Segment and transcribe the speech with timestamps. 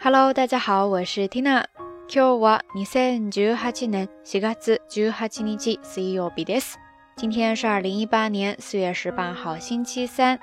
[0.00, 1.64] Hello，大家好，我是 Tina。
[2.06, 4.54] 今日は二千十八年四月
[4.88, 6.74] 十八日水曜日です。
[7.16, 10.38] 今天是二零一八年四月十八号星期三。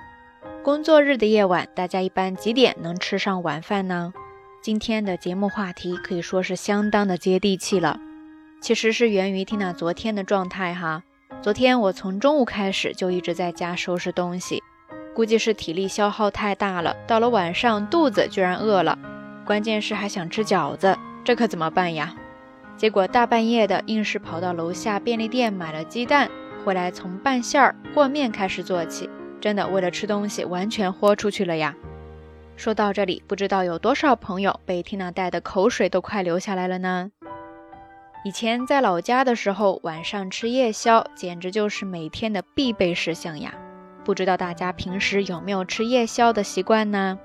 [0.64, 4.12] 工作日的夜晚，大家一般几点能吃上晚饭呢？
[4.64, 8.00] 今天的节目话题可以说是相当的接地气了。
[8.62, 11.04] 其实是源于 Tina 昨天的状态哈。
[11.42, 14.64] 昨天我从中午开始就一直在家收拾东西，
[15.16, 18.98] 估计是体力消耗太大了，到了晚上肚子居然饿了。
[19.47, 22.17] 关键是还想吃饺子，这可怎么办呀？
[22.77, 26.29] 结果大半夜的，硬是跑到楼下便利店买了鸡蛋，
[26.65, 29.09] 回来从拌馅儿和面开始做起。
[29.41, 31.77] 真的为了吃东西，完全豁出去了呀！
[32.57, 37.13] 说到这里，不知道有多少朋友被缇娜带的口水都快流下来了呢？
[38.25, 43.55] 以前在老家的时候，晚上吃夜宵简直就是每天的必备事项呀！
[44.05, 47.19] 不知道大家平时有没有吃夜宵的习惯呢？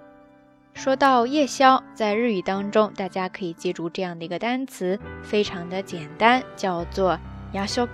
[0.75, 7.19] 说到夜宵，在日语当中，大家可以记住这样的一个单词，非常的简单，叫做
[7.53, 7.89] 夜食。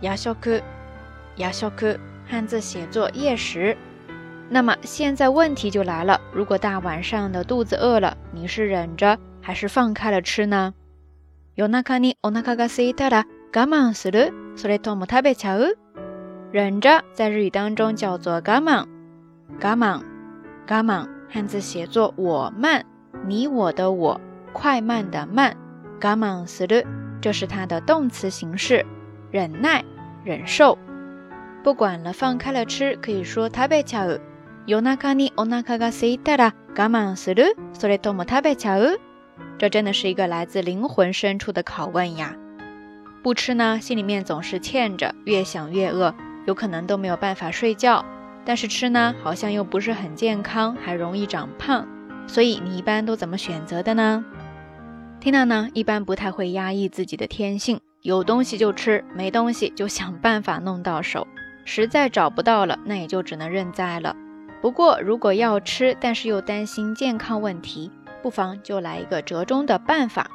[0.00, 0.62] 夜食，
[1.36, 3.76] 夜食，汉字写作夜食。
[4.50, 10.74] 那么现在问题就来了，如果大晚上的肚子饿了，你是忍着还是放开了吃呢？
[11.54, 14.32] 夜中にお腹が空いたら我慢する？
[14.56, 15.76] それとも食べちゃう？
[16.50, 18.86] 忍着在日语当中叫做我慢，
[19.60, 20.02] 我慢，
[20.66, 21.08] 我慢。
[21.32, 22.84] 汉字写作我慢，
[23.26, 24.20] 你我的我，
[24.52, 25.54] 快慢的慢，
[26.00, 26.84] 我慢する，
[27.20, 28.84] 这是它的动词形式，
[29.30, 29.84] 忍耐、
[30.24, 30.78] 忍受。
[31.62, 34.20] 不管了，放开了吃，可以说食べちゃう。
[34.66, 37.56] 夜中にお腹が空いたら我慢する？
[37.72, 38.98] それとも食べちゃう？
[39.58, 42.36] 这真的是一个来自灵魂深处的拷问呀！
[43.22, 46.14] 不吃呢，心里面总是欠着，越想越饿，
[46.46, 48.04] 有可能都没有办法睡觉。
[48.44, 51.86] 但是吃呢，好像又不是很健康，还容易长胖，
[52.26, 54.24] 所以你一般都怎么选择的呢？
[55.20, 61.26] Tina 呢，一般不太会压抑自己的天性，有东西就吃，没东西就想办法弄到手，
[61.64, 64.16] 实在找不到了，那也就只能认栽了。
[64.60, 67.90] 不过如果要吃，但是又担心健康问题，
[68.22, 70.30] 不妨就来一个折中的办法，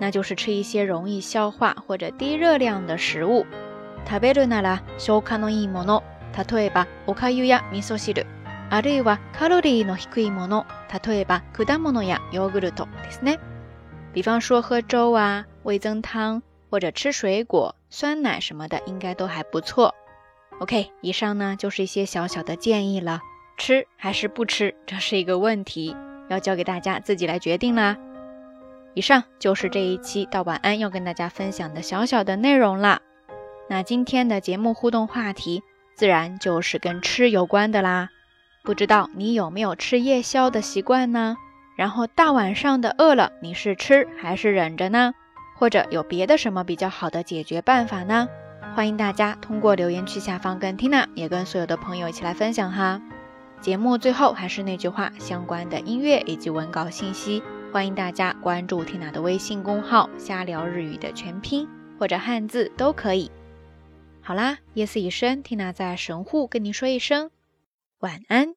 [0.00, 3.46] 那就是吃一些容易消化或者低热量的食物。
[4.04, 6.02] 食べるなら消化のいいもの。
[6.36, 8.26] 例えばおかゆや味噌汁、
[8.70, 10.66] あるいはカロリーの低いもの、
[11.04, 13.38] 例えば果物やヨーグルトですね。
[14.14, 19.94] 比方说喝粥啊、味增汤或者吃水果、酸奶什么的，应该都还不错。
[20.58, 23.20] OK，以上呢就是一些小小的建议了。
[23.58, 25.94] 吃还是不吃，这是一个问题，
[26.28, 27.96] 要交给大家自己来决定啦。
[28.94, 33.00] 以上就是这一期到晚安要跟大家分享的小小的内容啦。
[33.68, 35.62] 那今天的节目互动话题。
[35.97, 38.09] 自然就是跟吃有关的啦，
[38.61, 41.35] 不知道你有没有吃夜宵的习惯呢？
[41.75, 45.15] 然后大晚上的饿了，你是吃还是忍着呢？
[45.57, 48.27] 或者有别的什么比较好的解决办法呢？
[48.75, 53.01] 欢迎大家通过留言区下方跟 Tina 也跟所有的朋友一起来分享哈。
[53.59, 57.41] 节目最后还是那句话，相关的音乐以及文稿信息，
[57.73, 63.31] 欢迎大家关注 Tina 的微信公号“瞎聊日语”的全拼或者汉字都可以。
[64.27, 67.31] 好啦，夜色已深，缇娜在神户跟您说一声
[67.99, 68.56] 晚安。